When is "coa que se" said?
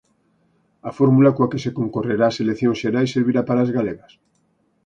1.35-1.75